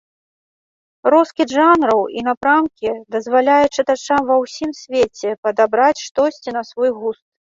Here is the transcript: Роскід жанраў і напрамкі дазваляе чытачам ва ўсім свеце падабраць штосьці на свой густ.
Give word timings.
Роскід 1.13 1.47
жанраў 1.57 1.99
і 2.19 2.23
напрамкі 2.27 2.93
дазваляе 3.15 3.65
чытачам 3.75 4.21
ва 4.31 4.37
ўсім 4.45 4.71
свеце 4.81 5.29
падабраць 5.49 5.99
штосьці 6.07 6.55
на 6.57 6.63
свой 6.71 6.91
густ. 7.03 7.23